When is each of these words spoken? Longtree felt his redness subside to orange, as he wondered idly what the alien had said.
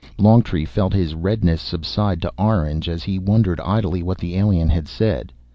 Longtree 0.17 0.65
felt 0.65 0.93
his 0.93 1.13
redness 1.13 1.61
subside 1.61 2.23
to 2.23 2.33
orange, 2.35 2.89
as 2.89 3.03
he 3.03 3.19
wondered 3.19 3.59
idly 3.59 4.01
what 4.01 4.17
the 4.17 4.35
alien 4.35 4.69
had 4.69 4.87
said. 4.87 5.31